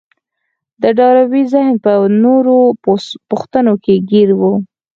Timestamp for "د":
0.81-0.83